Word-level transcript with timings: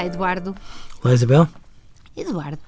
Olá, 0.00 0.06
Eduardo. 0.06 0.54
Olá, 1.04 1.12
Isabel. 1.12 1.48
Eduardo, 2.16 2.58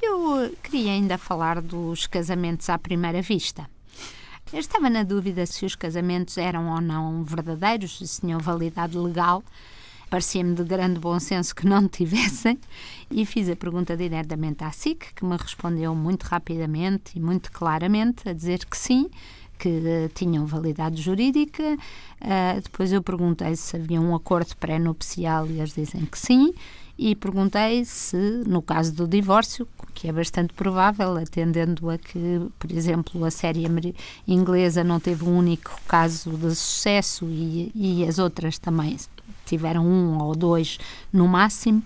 eu 0.00 0.44
eh, 0.44 0.52
queria 0.62 0.92
ainda 0.92 1.18
falar 1.18 1.60
dos 1.60 2.06
casamentos 2.06 2.70
à 2.70 2.78
primeira 2.78 3.20
vista. 3.20 3.68
Eu 4.50 4.58
estava 4.58 4.88
na 4.88 5.02
dúvida 5.02 5.44
se 5.44 5.66
os 5.66 5.76
casamentos 5.76 6.38
eram 6.38 6.70
ou 6.70 6.80
não 6.80 7.22
verdadeiros, 7.22 7.98
se 7.98 8.22
tinham 8.22 8.40
validade 8.40 8.96
legal. 8.96 9.44
Parecia-me 10.08 10.54
de 10.54 10.64
grande 10.64 10.98
bom 10.98 11.20
senso 11.20 11.54
que 11.54 11.66
não 11.66 11.86
tivessem 11.88 12.58
e 13.10 13.26
fiz 13.26 13.50
a 13.50 13.56
pergunta 13.56 13.94
diretamente 13.94 14.64
à 14.64 14.70
SIC, 14.70 15.12
que 15.14 15.26
me 15.26 15.36
respondeu 15.36 15.94
muito 15.94 16.22
rapidamente 16.22 17.18
e 17.18 17.20
muito 17.20 17.52
claramente 17.52 18.26
a 18.26 18.32
dizer 18.32 18.64
que 18.64 18.78
sim, 18.78 19.10
que 19.58 19.68
uh, 19.68 20.08
tinham 20.14 20.46
validade 20.46 21.02
jurídica. 21.02 21.74
Uh, 22.22 22.60
depois 22.62 22.92
eu 22.92 23.02
perguntei 23.02 23.54
se 23.56 23.76
havia 23.76 24.00
um 24.00 24.14
acordo 24.14 24.56
pré-nupcial 24.56 25.46
e 25.48 25.58
eles 25.58 25.74
dizem 25.74 26.06
que 26.06 26.18
sim. 26.18 26.54
E 26.98 27.14
perguntei 27.14 27.84
se, 27.84 28.16
no 28.44 28.60
caso 28.60 28.92
do 28.92 29.06
divórcio, 29.06 29.68
que 29.94 30.08
é 30.08 30.12
bastante 30.12 30.52
provável, 30.52 31.16
atendendo 31.16 31.88
a 31.88 31.96
que, 31.96 32.40
por 32.58 32.72
exemplo, 32.72 33.24
a 33.24 33.30
série 33.30 33.64
inglesa 34.26 34.82
não 34.82 34.98
teve 34.98 35.24
um 35.24 35.38
único 35.38 35.80
caso 35.86 36.30
de 36.30 36.52
sucesso 36.56 37.24
e, 37.26 37.70
e 37.72 38.04
as 38.04 38.18
outras 38.18 38.58
também 38.58 38.96
tiveram 39.46 39.86
um 39.86 40.20
ou 40.20 40.34
dois 40.34 40.78
no 41.12 41.28
máximo. 41.28 41.84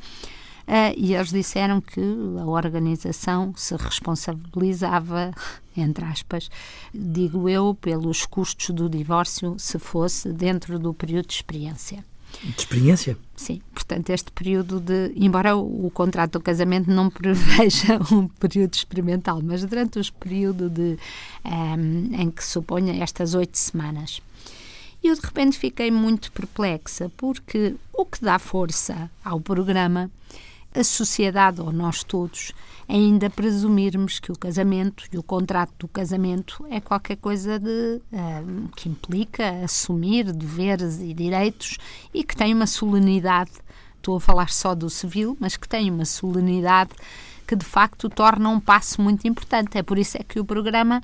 Uh, 0.62 0.94
e 0.96 1.14
eles 1.14 1.30
disseram 1.30 1.80
que 1.80 2.00
a 2.40 2.46
organização 2.46 3.52
se 3.54 3.76
responsabilizava, 3.76 5.32
entre 5.76 6.04
aspas, 6.06 6.48
digo 6.94 7.48
eu, 7.48 7.74
pelos 7.74 8.24
custos 8.24 8.70
do 8.70 8.88
divórcio 8.88 9.56
se 9.58 9.78
fosse 9.78 10.32
dentro 10.32 10.78
do 10.78 10.94
período 10.94 11.26
de 11.26 11.34
experiência. 11.34 12.02
De 12.42 12.58
experiência? 12.58 13.16
Sim, 13.36 13.60
portanto, 13.72 14.10
este 14.10 14.30
período 14.32 14.80
de. 14.80 15.12
Embora 15.16 15.56
o, 15.56 15.90
contrato 15.90 16.32
do 16.32 16.40
casamento 16.40 16.90
não 16.90 17.08
preveja 17.10 18.00
um 18.10 18.26
período 18.26 18.74
experimental, 18.74 19.40
mas 19.42 19.64
durante 19.64 19.98
o 19.98 20.12
período 20.14 20.68
de, 20.68 20.98
um, 21.44 21.50
ehm, 21.50 22.20
em 22.20 22.30
que 22.30 22.44
suponha 22.44 23.02
estas 23.02 23.34
oito 23.34 23.56
semanas. 23.58 24.20
Eu 25.02 25.14
de 25.14 25.20
repente 25.20 25.58
fiquei 25.58 25.90
muito 25.90 26.30
perplexa, 26.30 27.10
porque 27.16 27.74
o 27.92 28.04
que 28.04 28.24
dá 28.24 28.38
força 28.38 29.10
ao 29.24 29.40
programa 29.40 30.10
a 30.74 30.84
sociedade, 30.84 31.60
ou 31.60 31.72
nós 31.72 32.02
todos, 32.02 32.52
ainda 32.88 33.30
presumirmos 33.30 34.18
que 34.18 34.32
o 34.32 34.38
casamento 34.38 35.04
e 35.12 35.18
o 35.18 35.22
contrato 35.22 35.72
do 35.78 35.88
casamento 35.88 36.66
é 36.70 36.80
qualquer 36.80 37.16
coisa 37.16 37.58
de, 37.58 38.00
uh, 38.12 38.68
que 38.76 38.88
implica 38.88 39.64
assumir 39.64 40.32
deveres 40.32 41.00
e 41.00 41.12
direitos 41.12 41.78
e 42.12 42.24
que 42.24 42.36
tem 42.36 42.54
uma 42.54 42.66
solenidade, 42.66 43.52
estou 43.96 44.16
a 44.16 44.20
falar 44.20 44.50
só 44.50 44.74
do 44.74 44.90
civil, 44.90 45.36
mas 45.38 45.56
que 45.56 45.68
tem 45.68 45.90
uma 45.90 46.04
solenidade 46.04 46.90
que 47.46 47.56
de 47.56 47.64
facto 47.64 48.08
torna 48.08 48.48
um 48.48 48.60
passo 48.60 49.00
muito 49.00 49.26
importante. 49.26 49.76
É 49.76 49.82
por 49.82 49.98
isso 49.98 50.16
é 50.16 50.22
que 50.22 50.40
o 50.40 50.44
programa 50.44 51.02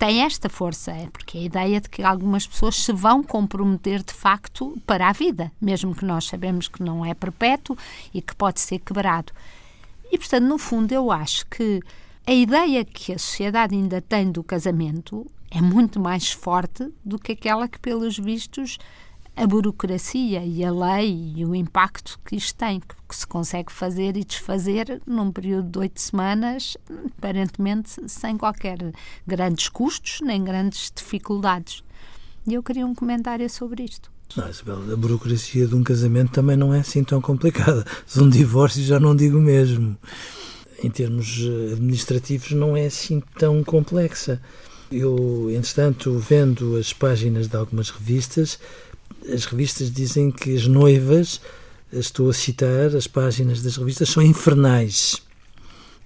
tem 0.00 0.22
esta 0.22 0.48
força, 0.48 0.92
é 0.92 1.08
porque 1.12 1.36
a 1.36 1.42
ideia 1.42 1.78
de 1.78 1.86
que 1.90 2.02
algumas 2.02 2.46
pessoas 2.46 2.76
se 2.76 2.90
vão 2.90 3.22
comprometer 3.22 4.02
de 4.02 4.14
facto 4.14 4.80
para 4.86 5.06
a 5.06 5.12
vida, 5.12 5.52
mesmo 5.60 5.94
que 5.94 6.06
nós 6.06 6.24
sabemos 6.24 6.68
que 6.68 6.82
não 6.82 7.04
é 7.04 7.12
perpétuo 7.12 7.76
e 8.12 8.22
que 8.22 8.34
pode 8.34 8.60
ser 8.60 8.78
quebrado. 8.78 9.30
E 10.10 10.16
portanto, 10.16 10.44
no 10.44 10.56
fundo, 10.56 10.90
eu 10.90 11.12
acho 11.12 11.44
que 11.48 11.82
a 12.26 12.32
ideia 12.32 12.82
que 12.82 13.12
a 13.12 13.18
sociedade 13.18 13.74
ainda 13.74 14.00
tem 14.00 14.32
do 14.32 14.42
casamento 14.42 15.30
é 15.50 15.60
muito 15.60 16.00
mais 16.00 16.32
forte 16.32 16.90
do 17.04 17.18
que 17.18 17.32
aquela 17.32 17.68
que, 17.68 17.78
pelos 17.78 18.18
vistos, 18.18 18.78
a 19.36 19.46
burocracia 19.46 20.44
e 20.44 20.64
a 20.64 20.70
lei 20.70 21.32
e 21.36 21.44
o 21.44 21.54
impacto 21.54 22.18
que 22.24 22.36
isto 22.36 22.56
tem, 22.56 22.80
que 22.80 23.16
se 23.16 23.26
consegue 23.26 23.72
fazer 23.72 24.16
e 24.16 24.24
desfazer 24.24 25.00
num 25.06 25.32
período 25.32 25.70
de 25.70 25.78
oito 25.78 26.00
semanas, 26.00 26.76
aparentemente 27.18 27.90
sem 28.06 28.36
qualquer 28.36 28.78
grandes 29.26 29.68
custos 29.68 30.20
nem 30.22 30.42
grandes 30.42 30.92
dificuldades. 30.94 31.82
E 32.46 32.54
eu 32.54 32.62
queria 32.62 32.86
um 32.86 32.94
comentário 32.94 33.48
sobre 33.48 33.84
isto. 33.84 34.10
Não, 34.36 34.48
Isabel, 34.48 34.92
a 34.92 34.96
burocracia 34.96 35.66
de 35.66 35.74
um 35.74 35.82
casamento 35.82 36.32
também 36.32 36.56
não 36.56 36.72
é 36.72 36.80
assim 36.80 37.02
tão 37.02 37.20
complicada. 37.20 37.84
De 38.06 38.22
um 38.22 38.28
divórcio 38.28 38.82
já 38.82 39.00
não 39.00 39.14
digo 39.14 39.40
mesmo. 39.40 39.96
Em 40.82 40.90
termos 40.90 41.40
eh, 41.40 41.72
administrativos 41.72 42.52
não 42.52 42.76
é 42.76 42.86
assim 42.86 43.20
tão 43.38 43.62
complexa. 43.64 44.40
Eu, 44.90 45.50
entretanto, 45.50 46.18
vendo 46.18 46.76
as 46.76 46.92
páginas 46.92 47.48
de 47.48 47.56
algumas 47.56 47.90
revistas, 47.90 48.58
as 49.32 49.44
revistas 49.44 49.90
dizem 49.90 50.30
que 50.30 50.56
as 50.56 50.66
noivas, 50.66 51.40
estou 51.92 52.30
a 52.30 52.34
citar, 52.34 52.94
as 52.94 53.06
páginas 53.06 53.62
das 53.62 53.76
revistas 53.76 54.08
são 54.08 54.22
infernais. 54.22 55.16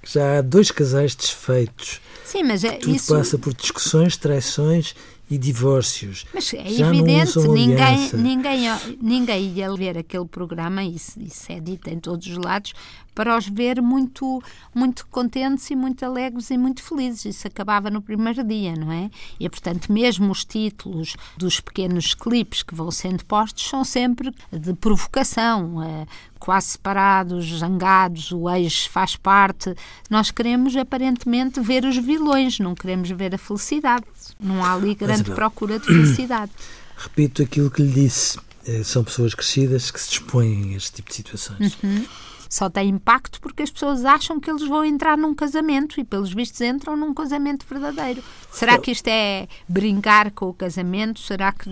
Já 0.06 0.38
há 0.38 0.42
dois 0.42 0.70
casais 0.70 1.14
desfeitos. 1.14 2.00
Sim, 2.24 2.42
mas 2.42 2.64
é, 2.64 2.72
tudo 2.72 2.96
isso... 2.96 3.14
passa 3.14 3.38
por 3.38 3.54
discussões, 3.54 4.16
traições 4.16 4.94
e 5.34 5.38
divórcios. 5.38 6.24
Mas 6.32 6.54
é 6.54 6.64
Já 6.68 6.88
evidente, 6.88 7.38
ninguém, 7.40 8.10
ninguém, 8.14 8.68
ninguém 9.00 9.52
ia 9.52 9.74
ver 9.74 9.98
aquele 9.98 10.26
programa, 10.26 10.84
isso, 10.84 11.20
isso 11.20 11.50
é 11.50 11.58
dito 11.58 11.90
em 11.90 11.98
todos 11.98 12.26
os 12.28 12.36
lados, 12.36 12.72
para 13.14 13.36
os 13.36 13.48
ver 13.48 13.80
muito, 13.80 14.42
muito 14.74 15.06
contentes 15.08 15.70
e 15.70 15.76
muito 15.76 16.04
alegres 16.04 16.50
e 16.50 16.58
muito 16.58 16.82
felizes. 16.82 17.24
Isso 17.24 17.46
acabava 17.46 17.90
no 17.90 18.02
primeiro 18.02 18.42
dia, 18.42 18.74
não 18.74 18.90
é? 18.90 19.10
E, 19.38 19.48
portanto, 19.48 19.92
mesmo 19.92 20.30
os 20.30 20.44
títulos 20.44 21.16
dos 21.36 21.60
pequenos 21.60 22.14
clipes 22.14 22.62
que 22.62 22.74
vão 22.74 22.90
sendo 22.90 23.24
postos 23.24 23.68
são 23.68 23.84
sempre 23.84 24.32
de 24.52 24.74
provocação, 24.74 25.82
é, 25.82 26.06
quase 26.44 26.68
separados, 26.68 27.58
zangados, 27.58 28.30
o 28.30 28.50
ex 28.50 28.84
faz 28.84 29.16
parte. 29.16 29.74
Nós 30.10 30.30
queremos, 30.30 30.76
aparentemente, 30.76 31.58
ver 31.60 31.84
os 31.84 31.96
vilões, 31.96 32.58
não 32.58 32.74
queremos 32.74 33.08
ver 33.10 33.34
a 33.34 33.38
felicidade. 33.38 34.04
Não 34.38 34.62
há 34.62 34.74
ali 34.74 34.94
grande 34.94 35.23
procura 35.32 35.78
de 35.78 35.86
felicidade. 35.86 36.52
Repito 36.96 37.42
aquilo 37.42 37.70
que 37.70 37.82
lhe 37.82 37.92
disse. 37.92 38.38
Eh, 38.66 38.82
são 38.82 39.04
pessoas 39.04 39.34
crescidas 39.34 39.90
que 39.90 40.00
se 40.00 40.10
dispõem 40.10 40.74
a 40.74 40.76
este 40.76 40.92
tipo 40.94 41.10
de 41.10 41.16
situações. 41.16 41.76
Uhum 41.82 42.04
só 42.54 42.70
tem 42.70 42.88
impacto 42.88 43.40
porque 43.40 43.64
as 43.64 43.70
pessoas 43.70 44.04
acham 44.04 44.38
que 44.38 44.48
eles 44.48 44.66
vão 44.66 44.84
entrar 44.84 45.18
num 45.18 45.34
casamento 45.34 46.00
e, 46.00 46.04
pelos 46.04 46.32
vistos, 46.32 46.60
entram 46.60 46.96
num 46.96 47.12
casamento 47.12 47.66
verdadeiro. 47.68 48.22
Será 48.52 48.78
que 48.78 48.92
isto 48.92 49.08
é 49.08 49.48
brincar 49.68 50.30
com 50.30 50.50
o 50.50 50.54
casamento? 50.54 51.18
Será 51.18 51.50
que 51.50 51.68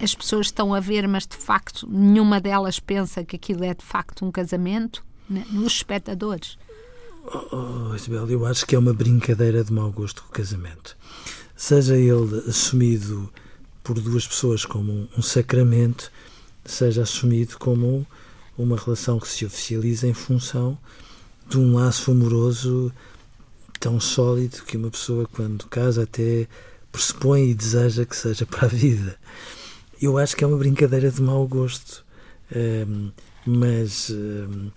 as 0.00 0.14
pessoas 0.14 0.46
estão 0.46 0.72
a 0.72 0.78
ver, 0.78 1.08
mas 1.08 1.26
de 1.26 1.36
facto 1.36 1.88
nenhuma 1.90 2.40
delas 2.40 2.78
pensa 2.78 3.24
que 3.24 3.34
aquilo 3.34 3.64
é 3.64 3.74
de 3.74 3.84
facto 3.84 4.24
um 4.24 4.30
casamento? 4.30 5.04
Nos 5.28 5.72
espectadores. 5.72 6.56
Oh, 7.26 7.90
oh, 7.90 7.94
Isabel, 7.96 8.30
eu 8.30 8.46
acho 8.46 8.64
que 8.66 8.76
é 8.76 8.78
uma 8.78 8.92
brincadeira 8.92 9.64
de 9.64 9.72
mau 9.72 9.90
gosto 9.90 10.22
o 10.28 10.30
casamento. 10.30 10.96
Seja 11.56 11.96
ele 11.96 12.42
assumido 12.48 13.32
por 13.82 14.00
duas 14.00 14.26
pessoas 14.26 14.64
como 14.64 15.08
um, 15.16 15.22
sacramento, 15.22 16.10
seja 16.64 17.02
assumido 17.02 17.58
como 17.58 17.86
um 17.86 18.06
uma 18.56 18.76
relação 18.76 19.18
que 19.18 19.28
se 19.28 19.44
oficializa 19.44 20.06
em 20.06 20.14
função 20.14 20.78
de 21.48 21.58
um 21.58 21.74
laço 21.74 22.10
amoroso 22.10 22.92
tão 23.80 24.00
sólido 24.00 24.62
que 24.64 24.76
uma 24.76 24.90
pessoa, 24.90 25.28
quando 25.32 25.66
casa, 25.66 26.04
até 26.04 26.48
pressupõe 26.90 27.50
e 27.50 27.54
deseja 27.54 28.04
que 28.04 28.16
seja 28.16 28.46
para 28.46 28.66
a 28.66 28.68
vida. 28.68 29.16
Eu 30.00 30.16
acho 30.16 30.36
que 30.36 30.44
é 30.44 30.46
uma 30.46 30.56
brincadeira 30.56 31.10
de 31.10 31.20
mau 31.20 31.46
gosto, 31.46 32.04
um, 32.54 33.10
mas 33.44 34.10
um, 34.10 34.70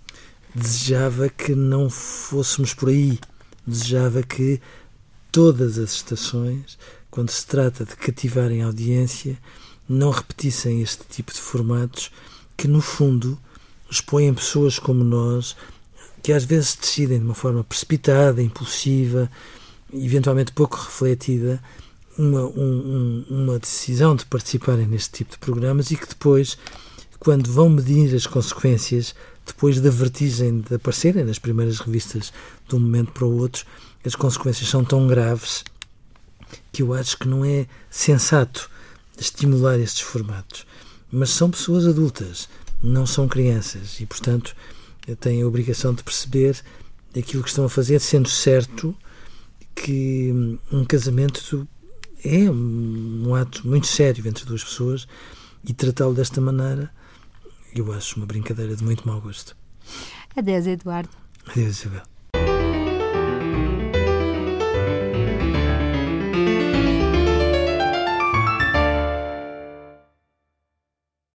desejava 0.54 1.28
que 1.28 1.54
não 1.54 1.88
fôssemos 1.88 2.74
por 2.74 2.88
aí. 2.88 3.18
Desejava 3.66 4.22
que 4.22 4.60
todas 5.38 5.78
as 5.78 5.92
estações, 5.92 6.76
quando 7.12 7.30
se 7.30 7.46
trata 7.46 7.84
de 7.84 7.94
cativarem 7.94 8.64
audiência, 8.64 9.38
não 9.88 10.10
repetissem 10.10 10.82
este 10.82 11.04
tipo 11.08 11.32
de 11.32 11.38
formatos 11.38 12.10
que, 12.56 12.66
no 12.66 12.80
fundo, 12.80 13.38
expõem 13.88 14.34
pessoas 14.34 14.80
como 14.80 15.04
nós, 15.04 15.54
que 16.24 16.32
às 16.32 16.42
vezes 16.42 16.74
decidem 16.74 17.20
de 17.20 17.24
uma 17.24 17.36
forma 17.36 17.62
precipitada, 17.62 18.42
impulsiva, 18.42 19.30
eventualmente 19.94 20.50
pouco 20.50 20.76
refletida, 20.76 21.62
uma, 22.18 22.42
um, 22.46 23.24
uma 23.30 23.60
decisão 23.60 24.16
de 24.16 24.26
participarem 24.26 24.88
neste 24.88 25.18
tipo 25.18 25.30
de 25.30 25.38
programas 25.38 25.92
e 25.92 25.96
que 25.96 26.08
depois, 26.08 26.58
quando 27.20 27.48
vão 27.48 27.70
medir 27.70 28.12
as 28.12 28.26
consequências, 28.26 29.14
depois 29.48 29.80
da 29.80 29.90
vertigem 29.90 30.60
de 30.60 30.74
aparecerem 30.74 31.24
nas 31.24 31.38
primeiras 31.38 31.80
revistas 31.80 32.32
de 32.68 32.76
um 32.76 32.78
momento 32.78 33.12
para 33.12 33.24
o 33.24 33.36
outro, 33.36 33.64
as 34.04 34.14
consequências 34.14 34.68
são 34.68 34.84
tão 34.84 35.06
graves 35.06 35.64
que 36.72 36.82
eu 36.82 36.94
acho 36.94 37.18
que 37.18 37.26
não 37.26 37.44
é 37.44 37.66
sensato 37.90 38.70
estimular 39.18 39.78
estes 39.78 40.02
formatos. 40.02 40.66
Mas 41.10 41.30
são 41.30 41.50
pessoas 41.50 41.86
adultas, 41.86 42.48
não 42.82 43.06
são 43.06 43.26
crianças 43.26 43.98
e, 44.00 44.06
portanto, 44.06 44.54
têm 45.18 45.42
a 45.42 45.46
obrigação 45.46 45.94
de 45.94 46.04
perceber 46.04 46.62
aquilo 47.18 47.42
que 47.42 47.48
estão 47.48 47.64
a 47.64 47.70
fazer, 47.70 48.00
sendo 48.00 48.28
certo 48.28 48.94
que 49.74 50.58
um 50.70 50.84
casamento 50.84 51.66
é 52.24 52.50
um 52.50 53.34
ato 53.34 53.66
muito 53.66 53.86
sério 53.86 54.26
entre 54.26 54.44
duas 54.44 54.62
pessoas 54.62 55.08
e 55.64 55.72
tratá-lo 55.72 56.14
desta 56.14 56.40
maneira 56.40 56.92
eu 57.74 57.92
acho 57.92 58.16
uma 58.16 58.26
brincadeira 58.26 58.74
de 58.74 58.84
muito 58.84 59.06
mau 59.06 59.20
gosto. 59.20 59.56
Adeus, 60.36 60.66
Eduardo. 60.66 61.10
Adeus, 61.46 61.80
Isabel. 61.80 62.02